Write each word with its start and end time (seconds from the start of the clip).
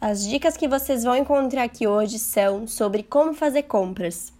As 0.00 0.24
dicas 0.24 0.56
que 0.56 0.68
vocês 0.68 1.02
vão 1.02 1.16
encontrar 1.16 1.64
aqui 1.64 1.84
hoje 1.84 2.20
são 2.20 2.68
sobre 2.68 3.02
como 3.02 3.34
fazer 3.34 3.64
compras. 3.64 4.32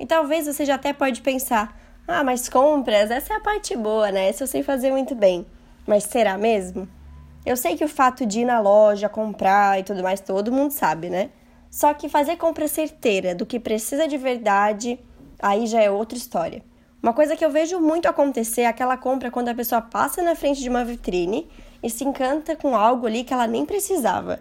E 0.00 0.04
talvez 0.04 0.46
você 0.46 0.64
já 0.64 0.74
até 0.74 0.92
pode 0.92 1.20
pensar: 1.20 1.78
"Ah, 2.08 2.24
mas 2.24 2.48
compras, 2.48 3.08
essa 3.08 3.34
é 3.34 3.36
a 3.36 3.40
parte 3.40 3.76
boa, 3.76 4.10
né? 4.10 4.28
Essa 4.28 4.42
eu 4.42 4.48
sei 4.48 4.64
fazer 4.64 4.90
muito 4.90 5.14
bem". 5.14 5.46
Mas 5.86 6.02
será 6.02 6.36
mesmo? 6.36 6.88
Eu 7.44 7.56
sei 7.56 7.76
que 7.76 7.84
o 7.84 7.88
fato 7.88 8.26
de 8.26 8.40
ir 8.40 8.44
na 8.44 8.58
loja, 8.58 9.08
comprar 9.08 9.78
e 9.78 9.84
tudo 9.84 10.02
mais, 10.02 10.18
todo 10.18 10.50
mundo 10.50 10.72
sabe, 10.72 11.08
né? 11.08 11.30
Só 11.70 11.94
que 11.94 12.08
fazer 12.08 12.36
compra 12.36 12.66
certeira 12.66 13.32
do 13.32 13.46
que 13.46 13.60
precisa 13.60 14.08
de 14.08 14.18
verdade, 14.18 14.98
aí 15.38 15.68
já 15.68 15.80
é 15.80 15.88
outra 15.88 16.18
história. 16.18 16.64
Uma 17.00 17.12
coisa 17.12 17.36
que 17.36 17.44
eu 17.44 17.50
vejo 17.52 17.78
muito 17.78 18.06
acontecer 18.06 18.62
é 18.62 18.66
aquela 18.66 18.96
compra 18.96 19.30
quando 19.30 19.50
a 19.50 19.54
pessoa 19.54 19.80
passa 19.80 20.20
na 20.20 20.34
frente 20.34 20.60
de 20.60 20.68
uma 20.68 20.84
vitrine 20.84 21.48
e 21.80 21.88
se 21.88 22.02
encanta 22.02 22.56
com 22.56 22.74
algo 22.74 23.06
ali 23.06 23.22
que 23.22 23.32
ela 23.32 23.46
nem 23.46 23.64
precisava. 23.64 24.40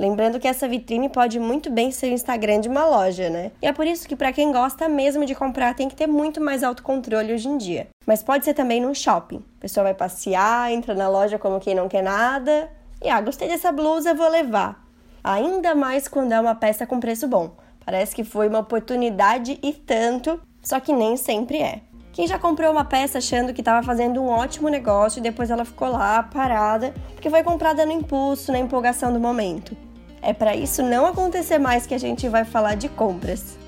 Lembrando 0.00 0.40
que 0.40 0.48
essa 0.48 0.66
vitrine 0.66 1.10
pode 1.10 1.38
muito 1.38 1.70
bem 1.70 1.90
ser 1.90 2.06
o 2.06 2.14
Instagram 2.14 2.62
de 2.62 2.70
uma 2.70 2.86
loja, 2.86 3.28
né? 3.28 3.52
E 3.60 3.66
é 3.66 3.72
por 3.72 3.86
isso 3.86 4.08
que 4.08 4.16
para 4.16 4.32
quem 4.32 4.50
gosta 4.50 4.88
mesmo 4.88 5.26
de 5.26 5.34
comprar 5.34 5.74
tem 5.74 5.90
que 5.90 5.94
ter 5.94 6.06
muito 6.06 6.40
mais 6.40 6.62
autocontrole 6.62 7.34
hoje 7.34 7.46
em 7.46 7.58
dia. 7.58 7.86
Mas 8.06 8.22
pode 8.22 8.46
ser 8.46 8.54
também 8.54 8.80
num 8.80 8.94
shopping. 8.94 9.44
A 9.58 9.60
pessoa 9.60 9.84
vai 9.84 9.92
passear, 9.92 10.72
entra 10.72 10.94
na 10.94 11.06
loja 11.06 11.38
como 11.38 11.60
quem 11.60 11.74
não 11.74 11.86
quer 11.86 12.02
nada 12.02 12.70
e 13.04 13.10
ah, 13.10 13.20
gostei 13.20 13.46
dessa 13.46 13.70
blusa, 13.70 14.14
vou 14.14 14.30
levar. 14.30 14.82
Ainda 15.22 15.74
mais 15.74 16.08
quando 16.08 16.32
é 16.32 16.40
uma 16.40 16.54
peça 16.54 16.86
com 16.86 16.98
preço 16.98 17.28
bom. 17.28 17.50
Parece 17.84 18.16
que 18.16 18.24
foi 18.24 18.48
uma 18.48 18.60
oportunidade 18.60 19.58
e 19.62 19.70
tanto, 19.70 20.40
só 20.62 20.80
que 20.80 20.94
nem 20.94 21.14
sempre 21.18 21.58
é. 21.58 21.82
Quem 22.10 22.26
já 22.26 22.38
comprou 22.38 22.72
uma 22.72 22.86
peça 22.86 23.18
achando 23.18 23.52
que 23.52 23.60
estava 23.60 23.86
fazendo 23.86 24.22
um 24.22 24.28
ótimo 24.28 24.70
negócio 24.70 25.18
e 25.18 25.22
depois 25.22 25.50
ela 25.50 25.66
ficou 25.66 25.88
lá 25.88 26.22
parada 26.22 26.94
porque 27.12 27.28
foi 27.28 27.42
comprada 27.42 27.84
no 27.84 27.92
impulso, 27.92 28.50
na 28.50 28.58
empolgação 28.58 29.12
do 29.12 29.20
momento? 29.20 29.76
É 30.22 30.32
para 30.32 30.54
isso 30.54 30.82
não 30.82 31.06
acontecer 31.06 31.58
mais 31.58 31.86
que 31.86 31.94
a 31.94 31.98
gente 31.98 32.28
vai 32.28 32.44
falar 32.44 32.74
de 32.74 32.88
compras. 32.88 33.58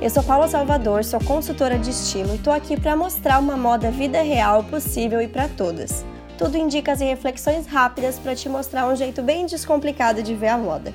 Eu 0.00 0.08
sou 0.08 0.22
Paula 0.22 0.48
Salvador, 0.48 1.04
sou 1.04 1.20
consultora 1.20 1.78
de 1.78 1.90
estilo 1.90 2.32
e 2.32 2.36
estou 2.36 2.52
aqui 2.52 2.80
para 2.80 2.96
mostrar 2.96 3.38
uma 3.38 3.56
moda 3.56 3.90
vida 3.90 4.22
real 4.22 4.64
possível 4.64 5.20
e 5.20 5.28
para 5.28 5.48
todas. 5.48 6.04
Tudo 6.38 6.56
em 6.56 6.68
dicas 6.68 7.00
e 7.00 7.04
reflexões 7.04 7.66
rápidas 7.66 8.18
para 8.18 8.34
te 8.34 8.48
mostrar 8.48 8.88
um 8.88 8.96
jeito 8.96 9.22
bem 9.22 9.44
descomplicado 9.44 10.22
de 10.22 10.34
ver 10.34 10.48
a 10.48 10.56
moda. 10.56 10.94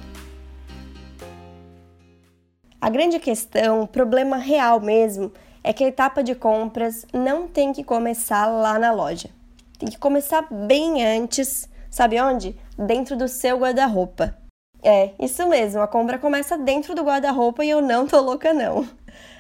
A 2.82 2.90
grande 2.90 3.20
questão, 3.20 3.82
o 3.82 3.88
problema 3.88 4.38
real 4.38 4.80
mesmo, 4.80 5.32
é 5.64 5.72
que 5.72 5.84
a 5.84 5.88
etapa 5.88 6.24
de 6.24 6.34
compras 6.34 7.06
não 7.14 7.48
tem 7.48 7.72
que 7.72 7.84
começar 7.84 8.48
lá 8.48 8.80
na 8.80 8.92
loja. 8.92 9.30
Tem 9.78 9.90
que 9.90 9.98
começar 9.98 10.48
bem 10.50 11.06
antes, 11.06 11.70
sabe 11.90 12.22
onde? 12.22 12.56
Dentro 12.78 13.18
do 13.18 13.28
seu 13.28 13.58
guarda-roupa. 13.58 14.38
É, 14.84 15.12
isso 15.20 15.48
mesmo, 15.48 15.82
a 15.82 15.88
compra 15.88 16.18
começa 16.18 16.58
dentro 16.58 16.94
do 16.94 17.04
guarda-roupa 17.04 17.64
e 17.64 17.70
eu 17.70 17.82
não 17.82 18.06
tô 18.06 18.20
louca 18.20 18.54
não. 18.54 18.88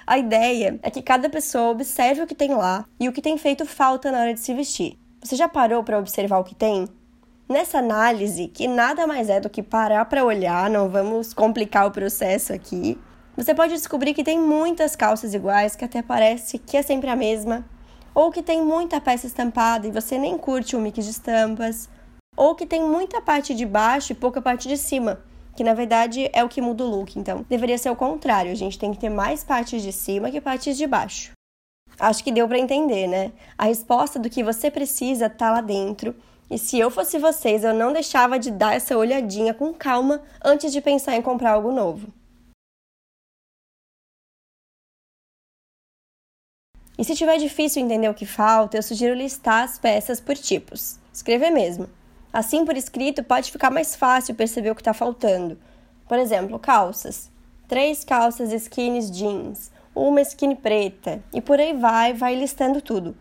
A 0.06 0.18
ideia 0.18 0.80
é 0.82 0.90
que 0.90 1.02
cada 1.02 1.30
pessoa 1.30 1.72
observe 1.72 2.22
o 2.22 2.28
que 2.28 2.36
tem 2.36 2.54
lá 2.54 2.86
e 3.00 3.08
o 3.08 3.14
que 3.14 3.22
tem 3.22 3.38
feito 3.38 3.66
falta 3.66 4.12
na 4.12 4.20
hora 4.20 4.34
de 4.34 4.40
se 4.40 4.54
vestir. 4.54 4.98
Você 5.22 5.36
já 5.36 5.48
parou 5.48 5.84
para 5.84 6.00
observar 6.00 6.40
o 6.40 6.44
que 6.44 6.56
tem? 6.56 6.88
Nessa 7.48 7.80
análise, 7.80 8.48
que 8.48 8.68
nada 8.68 9.06
mais 9.06 9.30
é 9.30 9.40
do 9.40 9.50
que 9.50 9.62
parar 9.62 10.06
para 10.06 10.24
olhar, 10.24 10.70
não 10.70 10.90
vamos 10.90 11.34
complicar 11.34 11.88
o 11.88 11.92
processo 11.92 12.54
aqui, 12.54 12.98
você 13.36 13.56
pode 13.56 13.74
descobrir 13.74 14.14
que 14.14 14.24
tem 14.24 14.40
muitas 14.40 14.96
calças 14.96 15.34
iguais 15.34 15.76
que 15.76 15.84
até 15.84 16.04
parece 16.04 16.60
que 16.60 16.78
é 16.78 16.84
sempre 16.84 17.10
a 17.10 17.16
mesma, 17.16 17.66
ou 18.14 18.32
que 18.32 18.44
tem 18.44 18.64
muita 18.64 19.02
peça 19.02 19.28
estampada 19.28 19.88
e 19.88 19.92
você 19.92 20.18
nem 20.18 20.38
curte 20.38 20.76
o 20.76 20.80
mix 20.80 21.04
de 21.04 21.12
estampas, 21.12 21.90
ou 22.36 22.56
que 22.56 22.66
tem 22.66 22.82
muita 22.84 23.22
parte 23.22 23.54
de 23.54 23.66
baixo 23.66 24.12
e 24.12 24.16
pouca 24.16 24.42
parte 24.42 24.68
de 24.68 24.78
cima, 24.78 25.22
que 25.56 25.64
na 25.64 25.74
verdade 25.74 26.30
é 26.34 26.44
o 26.44 26.50
que 26.50 26.62
muda 26.62 26.84
o 26.84 26.90
look. 26.90 27.18
Então, 27.18 27.46
deveria 27.50 27.78
ser 27.78 27.90
o 27.90 27.96
contrário, 27.96 28.52
a 28.52 28.56
gente 28.56 28.80
tem 28.80 28.92
que 28.92 29.00
ter 29.00 29.10
mais 29.10 29.44
partes 29.44 29.82
de 29.82 29.92
cima 29.92 30.32
que 30.32 30.42
partes 30.42 30.78
de 30.78 30.88
baixo. 30.88 31.32
Acho 32.00 32.24
que 32.24 32.32
deu 32.32 32.48
para 32.48 32.58
entender, 32.58 33.08
né? 33.08 33.32
A 33.58 33.66
resposta 33.66 34.18
do 34.18 34.30
que 34.30 34.44
você 34.44 34.72
precisa 34.72 35.30
tá 35.30 35.52
lá 35.52 35.62
dentro. 35.62 36.16
E 36.50 36.58
se 36.58 36.78
eu 36.78 36.90
fosse 36.90 37.20
vocês, 37.20 37.64
eu 37.64 37.74
não 37.74 37.94
deixava 37.94 38.40
de 38.40 38.52
dar 38.52 38.76
essa 38.76 38.98
olhadinha 38.98 39.54
com 39.54 39.74
calma 39.74 40.22
antes 40.44 40.72
de 40.72 40.82
pensar 40.82 41.16
em 41.16 41.22
comprar 41.22 41.52
algo 41.52 41.72
novo. 41.72 42.08
E 46.98 47.04
se 47.04 47.16
tiver 47.16 47.38
difícil 47.38 47.82
entender 47.82 48.08
o 48.08 48.14
que 48.14 48.26
falta, 48.26 48.78
eu 48.78 48.84
sugiro 48.84 49.16
listar 49.16 49.64
as 49.64 49.80
peças 49.80 50.20
por 50.20 50.36
tipos. 50.38 51.00
Escrever 51.12 51.50
mesmo. 51.50 51.90
Assim, 52.32 52.66
por 52.66 52.78
escrito, 52.78 53.24
pode 53.24 53.52
ficar 53.52 53.72
mais 53.72 53.96
fácil 53.96 54.36
perceber 54.36 54.70
o 54.70 54.76
que 54.76 54.82
está 54.82 54.94
faltando. 54.94 55.58
Por 56.08 56.20
exemplo, 56.20 56.60
calças. 56.60 57.32
Três 57.68 58.04
calças 58.04 58.52
skinny 58.52 59.02
jeans, 59.10 59.72
uma 59.96 60.22
skinny 60.22 60.56
preta, 60.56 61.24
e 61.34 61.42
por 61.42 61.60
aí 61.60 61.74
vai, 61.74 62.14
vai 62.14 62.36
listando 62.36 62.82
tudo. 62.82 63.16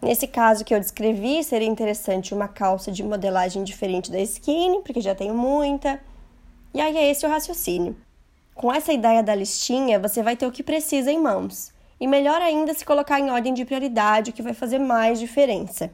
Nesse 0.00 0.26
caso 0.26 0.64
que 0.64 0.74
eu 0.74 0.80
descrevi, 0.80 1.44
seria 1.44 1.68
interessante 1.68 2.34
uma 2.34 2.48
calça 2.48 2.90
de 2.90 3.04
modelagem 3.04 3.62
diferente 3.62 4.10
da 4.10 4.18
skinny, 4.20 4.82
porque 4.82 5.00
já 5.00 5.14
tenho 5.14 5.34
muita. 5.34 6.00
E 6.74 6.80
aí 6.80 6.96
é 6.96 7.08
esse 7.08 7.24
o 7.24 7.28
raciocínio. 7.28 7.96
Com 8.52 8.72
essa 8.72 8.92
ideia 8.92 9.22
da 9.22 9.34
listinha, 9.34 10.00
você 10.00 10.24
vai 10.24 10.36
ter 10.36 10.46
o 10.46 10.52
que 10.52 10.64
precisa 10.64 11.12
em 11.12 11.20
mãos 11.20 11.71
e 12.02 12.06
melhor 12.08 12.42
ainda 12.42 12.74
se 12.74 12.84
colocar 12.84 13.20
em 13.20 13.30
ordem 13.30 13.54
de 13.54 13.64
prioridade, 13.64 14.30
o 14.30 14.32
que 14.32 14.42
vai 14.42 14.52
fazer 14.52 14.80
mais 14.80 15.20
diferença. 15.20 15.88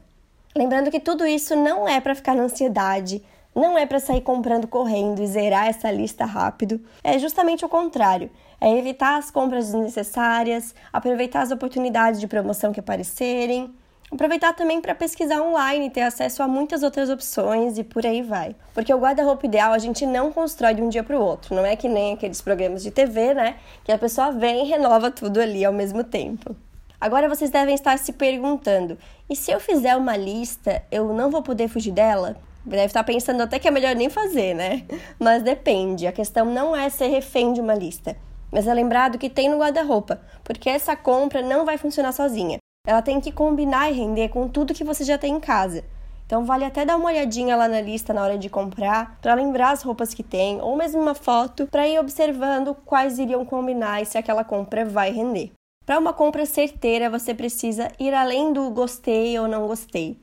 Lembrando 0.55 0.89
que 0.89 0.99
tudo 0.99 1.23
isso 1.23 1.55
não 1.55 1.87
é 1.87 2.01
para 2.01 2.15
ficar 2.15 2.33
na 2.33 2.41
ansiedade, 2.41 3.23
não 3.53 3.77
é 3.77 3.85
para 3.85 3.99
sair 3.99 4.21
comprando 4.21 4.67
correndo 4.67 5.21
e 5.21 5.27
zerar 5.27 5.67
essa 5.67 5.91
lista 5.91 6.25
rápido, 6.25 6.81
é 7.03 7.19
justamente 7.19 7.63
o 7.63 7.69
contrário. 7.69 8.31
É 8.59 8.75
evitar 8.75 9.19
as 9.19 9.29
compras 9.29 9.67
desnecessárias, 9.67 10.73
aproveitar 10.91 11.41
as 11.41 11.51
oportunidades 11.51 12.19
de 12.19 12.25
promoção 12.25 12.73
que 12.73 12.79
aparecerem, 12.79 13.71
Aproveitar 14.11 14.53
também 14.53 14.81
para 14.81 14.95
pesquisar 14.95 15.39
online, 15.39 15.89
ter 15.91 16.01
acesso 16.01 16.41
a 16.41 16.47
muitas 16.47 16.81
outras 16.81 17.11
opções 17.11 17.77
e 17.77 17.83
por 17.83 18.05
aí 18.07 18.23
vai. 18.23 18.55
Porque 18.73 18.91
o 18.91 18.97
guarda-roupa 18.97 19.45
ideal 19.45 19.71
a 19.71 19.77
gente 19.77 20.03
não 20.03 20.31
constrói 20.31 20.73
de 20.73 20.81
um 20.81 20.89
dia 20.89 21.03
para 21.03 21.15
o 21.15 21.21
outro. 21.21 21.53
Não 21.53 21.63
é 21.63 21.75
que 21.75 21.87
nem 21.87 22.13
aqueles 22.13 22.41
programas 22.41 22.81
de 22.81 22.89
TV, 22.89 23.35
né? 23.35 23.57
Que 23.83 23.91
a 23.91 23.99
pessoa 23.99 24.31
vem 24.31 24.65
e 24.65 24.67
renova 24.67 25.11
tudo 25.11 25.39
ali 25.39 25.63
ao 25.63 25.71
mesmo 25.71 26.03
tempo. 26.03 26.55
Agora 26.99 27.29
vocês 27.29 27.51
devem 27.51 27.75
estar 27.75 27.99
se 27.99 28.11
perguntando: 28.11 28.97
e 29.29 29.35
se 29.35 29.51
eu 29.51 29.59
fizer 29.59 29.95
uma 29.95 30.17
lista, 30.17 30.81
eu 30.91 31.13
não 31.13 31.29
vou 31.29 31.43
poder 31.43 31.67
fugir 31.67 31.91
dela? 31.91 32.35
Deve 32.65 32.85
estar 32.85 33.03
pensando 33.03 33.41
até 33.41 33.59
que 33.59 33.67
é 33.67 33.71
melhor 33.71 33.95
nem 33.95 34.09
fazer, 34.09 34.55
né? 34.55 34.85
Mas 35.19 35.43
depende. 35.43 36.07
A 36.07 36.11
questão 36.11 36.45
não 36.45 36.75
é 36.75 36.89
ser 36.89 37.07
refém 37.07 37.53
de 37.53 37.61
uma 37.61 37.75
lista, 37.75 38.17
mas 38.51 38.67
é 38.67 38.73
lembrar 38.73 39.09
do 39.09 39.17
que 39.17 39.29
tem 39.29 39.49
no 39.49 39.59
guarda-roupa, 39.59 40.19
porque 40.43 40.69
essa 40.69 40.95
compra 40.95 41.41
não 41.41 41.65
vai 41.65 41.77
funcionar 41.77 42.11
sozinha 42.11 42.58
ela 42.89 43.03
tem 43.03 43.21
que 43.21 43.31
combinar 43.31 43.91
e 43.91 43.93
render 43.93 44.29
com 44.29 44.47
tudo 44.47 44.73
que 44.73 44.83
você 44.83 45.03
já 45.03 45.15
tem 45.15 45.35
em 45.35 45.39
casa. 45.39 45.83
Então 46.25 46.43
vale 46.43 46.65
até 46.65 46.83
dar 46.83 46.97
uma 46.97 47.09
olhadinha 47.09 47.55
lá 47.55 47.67
na 47.67 47.79
lista 47.79 48.13
na 48.13 48.23
hora 48.23 48.35
de 48.35 48.49
comprar, 48.49 49.19
para 49.21 49.35
lembrar 49.35 49.71
as 49.71 49.83
roupas 49.83 50.11
que 50.11 50.23
tem, 50.23 50.59
ou 50.59 50.75
mesmo 50.75 50.99
uma 50.99 51.13
foto 51.13 51.67
para 51.67 51.87
ir 51.87 51.99
observando 51.99 52.75
quais 52.85 53.19
iriam 53.19 53.45
combinar 53.45 54.01
e 54.01 54.05
se 54.05 54.17
aquela 54.17 54.43
compra 54.43 54.85
vai 54.85 55.11
render. 55.11 55.51
Para 55.85 55.99
uma 55.99 56.13
compra 56.13 56.47
certeira, 56.47 57.11
você 57.11 57.31
precisa 57.31 57.91
ir 57.99 58.11
além 58.11 58.53
do 58.53 58.67
gostei 58.71 59.37
ou 59.37 59.47
não 59.47 59.67
gostei. 59.67 60.17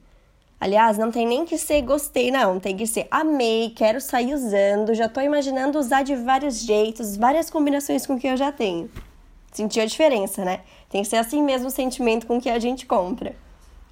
Aliás, 0.58 0.98
não 0.98 1.12
tem 1.12 1.24
nem 1.24 1.44
que 1.44 1.58
ser 1.58 1.82
gostei, 1.82 2.32
não. 2.32 2.58
Tem 2.58 2.76
que 2.76 2.86
ser 2.86 3.06
amei, 3.12 3.70
quero 3.70 4.00
sair 4.00 4.34
usando, 4.34 4.92
já 4.92 5.06
estou 5.06 5.22
imaginando 5.22 5.78
usar 5.78 6.02
de 6.02 6.16
vários 6.16 6.60
jeitos, 6.60 7.16
várias 7.16 7.48
combinações 7.48 8.04
com 8.06 8.14
o 8.14 8.18
que 8.18 8.26
eu 8.26 8.36
já 8.36 8.50
tenho. 8.50 8.90
Sentiu 9.56 9.82
a 9.82 9.86
diferença, 9.86 10.44
né? 10.44 10.60
Tem 10.90 11.02
que 11.02 11.08
ser 11.08 11.16
assim 11.16 11.42
mesmo 11.42 11.68
o 11.68 11.70
sentimento 11.70 12.26
com 12.26 12.38
que 12.38 12.50
a 12.50 12.58
gente 12.58 12.84
compra. 12.84 13.34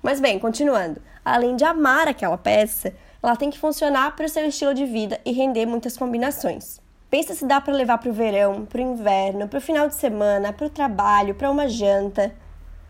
Mas 0.03 0.21
bem, 0.21 0.39
continuando. 0.39 1.01
Além 1.25 1.57
de 1.57 1.65
amar 1.65 2.07
aquela 2.07 2.37
peça, 2.37 2.95
ela 3.23 3.35
tem 3.35 3.49
que 3.49 3.59
funcionar 3.59 4.15
para 4.15 4.27
o 4.27 4.29
seu 4.29 4.47
estilo 4.47 4.75
de 4.75 4.85
vida 4.85 5.19
e 5.25 5.33
render 5.33 5.65
muitas 5.65 5.97
combinações. 5.97 6.83
Pensa 7.09 7.33
se 7.33 7.47
dá 7.47 7.63
para 7.63 7.73
levar 7.73 7.97
para 7.97 8.11
o 8.11 8.13
verão, 8.13 8.67
para 8.67 8.79
o 8.79 8.93
inverno, 8.93 9.49
para 9.49 9.57
o 9.57 9.63
final 9.63 9.89
de 9.89 9.95
semana, 9.95 10.53
para 10.53 10.67
o 10.67 10.71
trabalho, 10.71 11.35
para 11.35 11.51
uma 11.51 11.67
janta. 11.67 12.37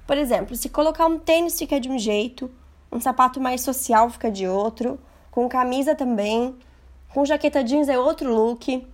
Por 0.04 0.18
exemplo, 0.18 0.56
se 0.56 0.68
colocar 0.68 1.06
um 1.06 1.16
tênis 1.16 1.56
fica 1.56 1.78
de 1.78 1.88
um 1.88 1.96
jeito, 1.96 2.50
um 2.90 3.00
sapato 3.00 3.40
mais 3.40 3.60
social 3.60 4.10
fica 4.10 4.32
de 4.32 4.48
outro, 4.48 4.98
com 5.30 5.48
camisa 5.48 5.94
também, 5.94 6.56
com 7.14 7.24
jaqueta 7.24 7.62
jeans 7.62 7.88
é 7.88 7.96
outro 7.96 8.34
look. 8.34 8.84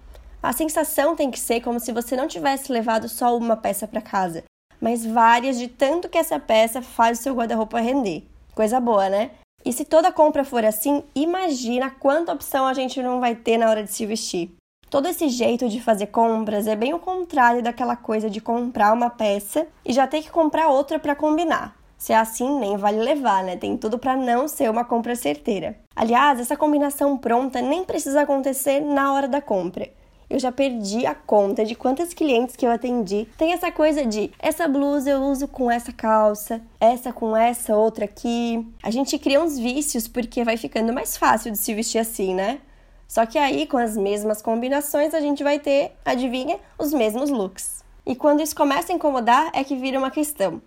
A 0.42 0.54
sensação 0.54 1.14
tem 1.14 1.31
que 1.31 1.38
ser 1.38 1.60
como 1.60 1.78
se 1.78 1.92
você 1.92 2.16
não 2.16 2.26
tivesse 2.26 2.72
levado 2.72 3.10
só 3.10 3.37
uma 3.37 3.58
peça 3.58 3.87
para 3.87 4.00
casa, 4.00 4.42
mas 4.81 5.04
várias 5.04 5.58
de 5.58 5.69
tanto 5.69 6.08
que 6.08 6.16
essa 6.16 6.40
peça 6.40 6.81
faz 6.81 7.19
o 7.19 7.22
seu 7.22 7.34
guarda-roupa 7.34 7.78
render. 7.78 8.25
Coisa 8.54 8.81
boa, 8.81 9.10
né? 9.10 9.32
E 9.62 9.70
se 9.70 9.84
toda 9.84 10.10
compra 10.10 10.42
for 10.42 10.64
assim, 10.64 11.04
imagina 11.14 11.90
quanta 11.90 12.32
opção 12.32 12.66
a 12.66 12.72
gente 12.72 13.02
não 13.02 13.20
vai 13.20 13.34
ter 13.34 13.58
na 13.58 13.69
hora 13.69 13.84
de 13.84 13.92
se 13.92 14.06
vestir. 14.06 14.50
Todo 14.88 15.06
esse 15.06 15.28
jeito 15.28 15.69
de 15.69 15.78
fazer 15.78 16.06
compras 16.06 16.66
é 16.66 16.75
bem 16.75 16.94
o 16.94 16.98
contrário 16.98 17.62
daquela 17.62 17.94
coisa 17.94 18.31
de 18.31 18.40
comprar 18.40 18.94
uma 18.94 19.10
peça 19.10 19.66
e 19.84 19.93
já 19.93 20.06
ter 20.06 20.22
que 20.22 20.31
comprar 20.31 20.69
outra 20.69 20.98
para 20.98 21.14
combinar. 21.14 21.76
Se 21.98 22.14
é 22.14 22.16
assim, 22.16 22.58
nem 22.58 22.78
vale 22.78 22.98
levar, 22.98 23.44
né? 23.44 23.58
Tem 23.58 23.76
tudo 23.76 23.98
para 23.98 24.16
não 24.16 24.48
ser 24.48 24.70
uma 24.70 24.86
compra 24.86 25.14
certeira. 25.14 25.78
Aliás, 25.94 26.40
essa 26.40 26.56
combinação 26.56 27.19
pronta 27.19 27.60
nem 27.60 27.84
precisa 27.84 28.22
acontecer 28.22 28.81
na 28.81 29.12
hora 29.12 29.28
da 29.28 29.43
compra. 29.43 29.86
Eu 30.31 30.38
já 30.38 30.53
perdi 30.53 31.05
a 31.05 31.15
conta 31.15 31.65
de 31.65 31.75
quantas 31.75 32.15
clientes 32.15 32.55
que 32.55 32.65
eu 32.65 32.71
atendi. 32.71 33.27
Tem 33.37 33.53
essa 33.53 33.73
coisa 33.73 34.06
de 34.06 34.31
essa 34.38 34.69
blusa 34.69 35.11
eu 35.11 35.23
uso 35.25 35.49
com 35.49 35.69
essa 35.69 35.93
calça, 35.93 36.62
essa 36.79 37.12
com 37.12 37.37
essa 37.37 37.77
outra 37.77 38.05
aqui. 38.05 38.65
A 38.81 38.93
gente 38.93 39.19
cria 39.19 39.43
uns 39.43 39.59
vícios 39.59 40.06
porque 40.06 40.44
vai 40.44 40.56
ficando 40.56 40.93
mais 40.93 41.17
fácil 41.17 41.50
de 41.50 41.59
se 41.59 41.75
vestir 41.75 41.99
assim, 41.99 42.32
né? 42.32 42.61
Só 43.09 43.27
que 43.27 43.37
aí, 43.37 43.67
com 43.67 43.77
as 43.77 43.97
mesmas 43.97 44.41
combinações, 44.41 45.15
a 45.15 45.21
gente 45.21 45.43
vai 45.43 45.59
ter, 45.59 45.91
adivinha, 46.05 46.61
os 46.79 46.93
mesmos 46.93 47.29
looks. 47.29 47.82
E 48.06 48.15
quando 48.15 48.41
isso 48.41 48.55
começa 48.55 48.93
a 48.93 48.94
incomodar, 48.94 49.50
é 49.53 49.65
que 49.65 49.75
vira 49.75 49.99
uma 49.99 50.12
questão. 50.12 50.62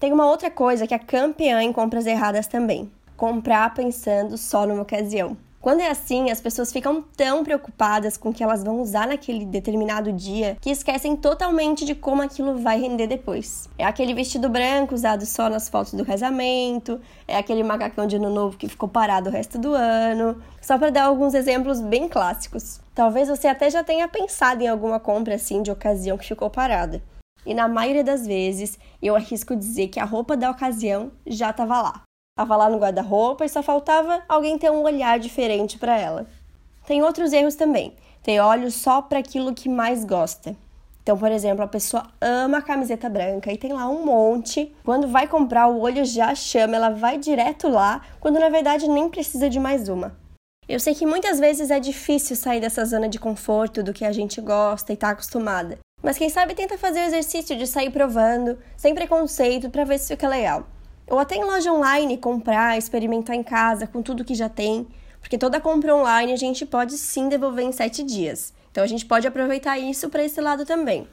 Tem 0.00 0.12
uma 0.12 0.26
outra 0.26 0.50
coisa 0.50 0.88
que 0.88 0.94
é 0.94 0.98
campeã 0.98 1.62
em 1.62 1.72
compras 1.72 2.04
erradas 2.04 2.48
também: 2.48 2.90
comprar 3.16 3.72
pensando 3.74 4.36
só 4.36 4.66
numa 4.66 4.82
ocasião. 4.82 5.36
Quando 5.60 5.80
é 5.80 5.90
assim, 5.90 6.30
as 6.30 6.40
pessoas 6.40 6.72
ficam 6.72 7.02
tão 7.16 7.42
preocupadas 7.42 8.16
com 8.16 8.28
o 8.28 8.32
que 8.32 8.44
elas 8.44 8.62
vão 8.62 8.80
usar 8.80 9.08
naquele 9.08 9.44
determinado 9.44 10.12
dia 10.12 10.56
que 10.60 10.70
esquecem 10.70 11.16
totalmente 11.16 11.84
de 11.84 11.96
como 11.96 12.22
aquilo 12.22 12.58
vai 12.58 12.80
render 12.80 13.08
depois. 13.08 13.68
É 13.76 13.84
aquele 13.84 14.14
vestido 14.14 14.48
branco 14.48 14.94
usado 14.94 15.26
só 15.26 15.50
nas 15.50 15.68
fotos 15.68 15.94
do 15.94 16.06
casamento, 16.06 17.00
é 17.26 17.36
aquele 17.36 17.64
macacão 17.64 18.06
de 18.06 18.16
ano 18.16 18.30
novo 18.30 18.56
que 18.56 18.68
ficou 18.68 18.88
parado 18.88 19.28
o 19.28 19.32
resto 19.32 19.58
do 19.58 19.74
ano. 19.74 20.40
Só 20.62 20.78
para 20.78 20.90
dar 20.90 21.04
alguns 21.04 21.34
exemplos 21.34 21.80
bem 21.80 22.08
clássicos. 22.08 22.80
Talvez 22.94 23.28
você 23.28 23.48
até 23.48 23.68
já 23.68 23.82
tenha 23.82 24.06
pensado 24.06 24.62
em 24.62 24.68
alguma 24.68 25.00
compra 25.00 25.34
assim 25.34 25.60
de 25.60 25.72
ocasião 25.72 26.16
que 26.16 26.26
ficou 26.26 26.48
parada. 26.48 27.02
E 27.44 27.52
na 27.52 27.66
maioria 27.66 28.04
das 28.04 28.26
vezes, 28.26 28.78
eu 29.02 29.16
arrisco 29.16 29.56
dizer 29.56 29.88
que 29.88 29.98
a 29.98 30.04
roupa 30.04 30.36
da 30.36 30.50
ocasião 30.50 31.10
já 31.26 31.50
estava 31.50 31.82
lá. 31.82 32.07
Estava 32.38 32.54
lá 32.54 32.70
no 32.70 32.78
guarda-roupa 32.78 33.44
e 33.44 33.48
só 33.48 33.64
faltava 33.64 34.22
alguém 34.28 34.56
ter 34.56 34.70
um 34.70 34.84
olhar 34.84 35.18
diferente 35.18 35.76
para 35.76 35.98
ela. 35.98 36.24
Tem 36.86 37.02
outros 37.02 37.32
erros 37.32 37.56
também. 37.56 37.94
Ter 38.22 38.38
olhos 38.38 38.74
só 38.74 39.02
para 39.02 39.18
aquilo 39.18 39.52
que 39.52 39.68
mais 39.68 40.04
gosta. 40.04 40.54
Então, 41.02 41.18
por 41.18 41.32
exemplo, 41.32 41.64
a 41.64 41.66
pessoa 41.66 42.06
ama 42.20 42.58
a 42.58 42.62
camiseta 42.62 43.08
branca 43.08 43.52
e 43.52 43.58
tem 43.58 43.72
lá 43.72 43.88
um 43.88 44.04
monte. 44.04 44.72
Quando 44.84 45.08
vai 45.08 45.26
comprar, 45.26 45.66
o 45.66 45.80
olho 45.80 46.04
já 46.04 46.32
chama, 46.32 46.76
ela 46.76 46.90
vai 46.90 47.18
direto 47.18 47.66
lá, 47.66 48.02
quando 48.20 48.38
na 48.38 48.48
verdade 48.48 48.88
nem 48.88 49.08
precisa 49.08 49.50
de 49.50 49.58
mais 49.58 49.88
uma. 49.88 50.16
Eu 50.68 50.78
sei 50.78 50.94
que 50.94 51.04
muitas 51.04 51.40
vezes 51.40 51.72
é 51.72 51.80
difícil 51.80 52.36
sair 52.36 52.60
dessa 52.60 52.84
zona 52.84 53.08
de 53.08 53.18
conforto 53.18 53.82
do 53.82 53.92
que 53.92 54.04
a 54.04 54.12
gente 54.12 54.40
gosta 54.40 54.92
e 54.92 54.94
está 54.94 55.10
acostumada. 55.10 55.76
Mas 56.00 56.16
quem 56.16 56.30
sabe 56.30 56.54
tenta 56.54 56.78
fazer 56.78 57.00
o 57.00 57.06
exercício 57.06 57.58
de 57.58 57.66
sair 57.66 57.90
provando, 57.90 58.56
sem 58.76 58.94
preconceito, 58.94 59.70
para 59.70 59.82
ver 59.82 59.98
se 59.98 60.14
fica 60.14 60.28
legal. 60.28 60.64
Ou 61.10 61.18
até 61.18 61.36
em 61.36 61.44
loja 61.44 61.72
online 61.72 62.18
comprar, 62.18 62.76
experimentar 62.76 63.34
em 63.34 63.42
casa 63.42 63.86
com 63.86 64.02
tudo 64.02 64.24
que 64.24 64.34
já 64.34 64.48
tem, 64.48 64.86
porque 65.20 65.38
toda 65.38 65.60
compra 65.60 65.94
online 65.94 66.32
a 66.32 66.36
gente 66.36 66.66
pode 66.66 66.98
sim 66.98 67.28
devolver 67.28 67.64
em 67.64 67.72
7 67.72 68.02
dias. 68.02 68.52
Então 68.70 68.84
a 68.84 68.86
gente 68.86 69.06
pode 69.06 69.26
aproveitar 69.26 69.78
isso 69.78 70.08
para 70.10 70.24
esse 70.24 70.40
lado 70.40 70.66
também. 70.66 71.08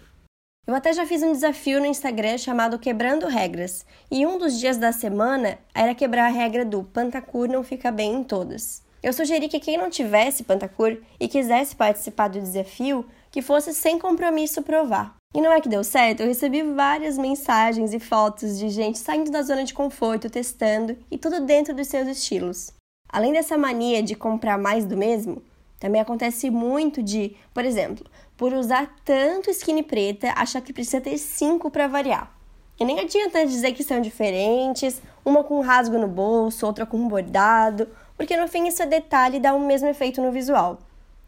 Eu 0.67 0.73
até 0.73 0.91
já 0.91 1.05
fiz 1.05 1.21
um 1.21 1.31
desafio 1.31 1.79
no 1.79 1.85
Instagram 1.85 2.37
chamado 2.37 2.79
Quebrando 2.79 3.27
Regras, 3.27 3.85
e 4.09 4.25
um 4.25 4.37
dos 4.37 4.59
dias 4.59 4.77
da 4.77 4.91
semana 4.91 5.59
era 5.73 5.93
quebrar 5.93 6.25
a 6.25 6.33
regra 6.33 6.65
do 6.65 6.83
Pantacur 6.83 7.47
não 7.47 7.63
fica 7.63 7.91
bem 7.91 8.15
em 8.15 8.23
todas. 8.23 8.83
Eu 9.03 9.13
sugeri 9.13 9.47
que 9.47 9.59
quem 9.59 9.77
não 9.77 9.91
tivesse 9.91 10.43
Pantacur 10.43 10.97
e 11.19 11.27
quisesse 11.27 11.75
participar 11.75 12.29
do 12.29 12.41
desafio 12.41 13.05
que 13.29 13.43
fosse 13.43 13.73
sem 13.73 13.99
compromisso 13.99 14.63
provar. 14.63 15.15
E 15.35 15.41
não 15.41 15.51
é 15.51 15.59
que 15.59 15.67
deu 15.67 15.83
certo, 15.83 16.21
eu 16.21 16.27
recebi 16.27 16.63
várias 16.63 17.17
mensagens 17.17 17.93
e 17.93 17.99
fotos 17.99 18.57
de 18.57 18.69
gente 18.69 18.97
saindo 18.97 19.29
da 19.29 19.41
zona 19.41 19.65
de 19.65 19.73
conforto, 19.73 20.29
testando 20.29 20.97
e 21.11 21.17
tudo 21.17 21.41
dentro 21.41 21.75
dos 21.75 21.89
seus 21.89 22.07
estilos. 22.07 22.71
Além 23.09 23.33
dessa 23.33 23.57
mania 23.57 24.01
de 24.01 24.15
comprar 24.15 24.57
mais 24.57 24.85
do 24.85 24.95
mesmo, 24.95 25.43
também 25.77 25.99
acontece 25.99 26.49
muito 26.49 27.03
de, 27.03 27.35
por 27.53 27.65
exemplo, 27.65 28.05
por 28.37 28.53
usar 28.53 28.95
tanto 29.03 29.49
skinny 29.49 29.83
preta, 29.83 30.31
achar 30.37 30.61
que 30.61 30.71
precisa 30.71 31.01
ter 31.01 31.17
cinco 31.17 31.69
para 31.69 31.89
variar. 31.89 32.33
E 32.79 32.85
nem 32.85 33.01
adianta 33.01 33.45
dizer 33.45 33.73
que 33.73 33.83
são 33.83 33.99
diferentes, 33.99 35.01
uma 35.25 35.43
com 35.43 35.57
um 35.57 35.61
rasgo 35.61 35.97
no 35.97 36.07
bolso, 36.07 36.65
outra 36.65 36.85
com 36.85 36.95
um 36.95 37.09
bordado, 37.09 37.89
porque 38.15 38.37
no 38.37 38.47
fim 38.47 38.67
isso 38.67 38.81
é 38.81 38.85
detalhe 38.85 39.35
e 39.35 39.41
dá 39.41 39.53
o 39.53 39.59
mesmo 39.59 39.89
efeito 39.89 40.21
no 40.21 40.31
visual. 40.31 40.79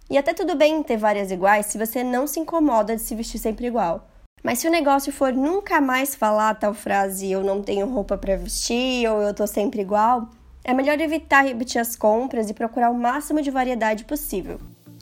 E 0.09 0.17
até 0.17 0.33
tudo 0.33 0.55
bem 0.55 0.81
ter 0.83 0.97
várias 0.97 1.31
iguais 1.31 1.65
se 1.65 1.77
você 1.77 2.03
não 2.03 2.25
se 2.25 2.39
incomoda 2.39 2.95
de 2.95 3.01
se 3.01 3.13
vestir 3.13 3.39
sempre 3.39 3.67
igual. 3.67 4.07
Mas 4.41 4.59
se 4.59 4.67
o 4.67 4.71
negócio 4.71 5.11
for 5.11 5.33
nunca 5.33 5.81
mais 5.81 6.15
falar 6.15 6.55
tal 6.55 6.73
frase 6.73 7.29
eu 7.29 7.43
não 7.43 7.61
tenho 7.61 7.87
roupa 7.87 8.17
para 8.17 8.37
vestir 8.37 9.09
ou 9.09 9.21
eu 9.21 9.33
tô 9.33 9.45
sempre 9.45 9.81
igual, 9.81 10.29
é 10.63 10.73
melhor 10.73 10.99
evitar 11.01 11.41
repetir 11.41 11.81
as 11.81 11.95
compras 11.95 12.49
e 12.49 12.53
procurar 12.53 12.89
o 12.89 12.97
máximo 12.97 13.41
de 13.41 13.51
variedade 13.51 14.05
possível. 14.05 14.59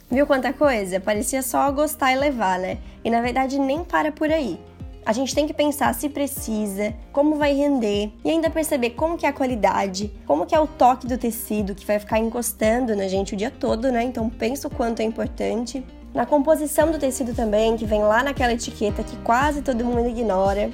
Viu 0.10 0.26
quanta 0.26 0.54
coisa? 0.54 1.00
Parecia 1.00 1.42
só 1.42 1.72
gostar 1.72 2.14
e 2.14 2.18
levar, 2.18 2.58
né? 2.58 2.78
E 3.04 3.10
na 3.10 3.22
verdade 3.22 3.60
nem 3.60 3.84
para 3.84 4.12
por 4.12 4.32
aí. 4.32 4.60
A 5.06 5.14
gente 5.14 5.36
tem 5.36 5.46
que 5.46 5.54
pensar 5.54 5.94
se 5.94 6.10
precisa, 6.10 6.92
como 7.12 7.36
vai 7.36 7.54
render 7.54 8.12
e 8.24 8.30
ainda 8.32 8.50
perceber 8.50 8.92
como 8.92 9.16
que 9.16 9.28
é 9.28 9.30
a 9.30 9.34
qualidade, 9.34 10.12
como 10.26 10.48
que 10.48 10.56
é 10.56 10.60
o 10.60 10.66
toque 10.66 11.06
do 11.06 11.16
tecido 11.16 11.76
que 11.76 11.86
vai 11.86 12.00
ficar 12.00 12.18
encostando 12.18 12.96
na 12.96 13.08
gente 13.08 13.36
o 13.36 13.38
dia 13.38 13.52
todo, 13.52 13.92
né? 13.92 14.02
Então 14.02 14.28
pensa 14.28 14.68
o 14.68 14.72
quanto 14.72 15.02
é 15.02 15.04
importante. 15.04 15.84
Na 16.12 16.26
composição 16.26 16.92
do 16.92 16.98
tecido 16.98 17.36
também, 17.36 17.78
que 17.78 17.86
vem 17.86 18.02
lá 18.02 18.24
naquela 18.24 18.54
etiqueta 18.54 19.04
que 19.04 19.16
quase 19.18 19.62
todo 19.62 19.86
mundo 19.86 20.10
ignora. 20.10 20.72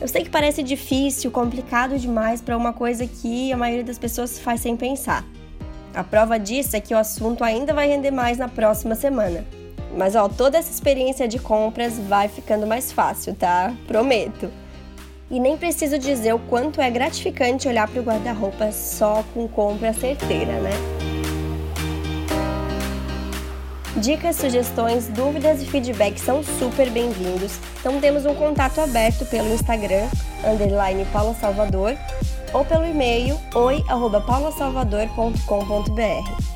Eu 0.00 0.06
sei 0.06 0.22
que 0.22 0.30
parece 0.30 0.62
difícil, 0.62 1.28
complicado 1.32 1.98
demais 1.98 2.40
para 2.40 2.56
uma 2.56 2.72
coisa 2.72 3.08
que 3.08 3.52
a 3.52 3.56
maioria 3.56 3.84
das 3.84 3.98
pessoas 3.98 4.38
faz 4.38 4.60
sem 4.60 4.76
pensar. 4.76 5.24
A 5.92 6.04
prova 6.04 6.38
disso 6.38 6.76
é 6.76 6.80
que 6.80 6.94
o 6.94 6.98
assunto 6.98 7.42
ainda 7.42 7.74
vai 7.74 7.88
render 7.88 8.12
mais 8.12 8.38
na 8.38 8.48
próxima 8.48 8.94
semana. 8.94 9.44
Mas 9.96 10.14
ó, 10.14 10.28
toda 10.28 10.58
essa 10.58 10.70
experiência 10.70 11.26
de 11.28 11.38
compras 11.38 11.98
vai 11.98 12.28
ficando 12.28 12.66
mais 12.66 12.92
fácil, 12.92 13.34
tá? 13.34 13.74
Prometo. 13.86 14.50
E 15.30 15.40
nem 15.40 15.56
preciso 15.56 15.98
dizer 15.98 16.34
o 16.34 16.38
quanto 16.38 16.80
é 16.80 16.90
gratificante 16.90 17.68
olhar 17.68 17.88
para 17.88 18.00
o 18.00 18.04
guarda-roupa 18.04 18.72
só 18.72 19.24
com 19.32 19.48
compra 19.48 19.92
certeira, 19.92 20.60
né? 20.60 20.72
Dicas, 23.96 24.36
sugestões, 24.36 25.08
dúvidas 25.08 25.62
e 25.62 25.66
feedback 25.66 26.18
são 26.18 26.42
super 26.42 26.90
bem-vindos. 26.90 27.58
Então 27.80 28.00
temos 28.00 28.26
um 28.26 28.34
contato 28.34 28.80
aberto 28.80 29.24
pelo 29.26 29.52
Instagram, 29.52 30.08
underline 30.44 31.04
Paula 31.12 31.34
Salvador, 31.34 31.96
ou 32.52 32.64
pelo 32.64 32.84
e-mail 32.86 33.38
oi.paulasalvador.com.br. 33.54 36.51